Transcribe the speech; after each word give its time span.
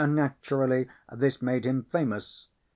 Naturally 0.03 0.89
this 1.15 1.43
made 1.43 1.63
him 1.67 1.83
famous. 1.83 2.47